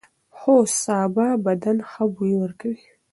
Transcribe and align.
هو، 0.37 0.55
سابه 0.81 1.27
بدن 1.45 1.77
ښه 1.89 2.03
بوی 2.15 2.33
ورکوي. 2.43 2.85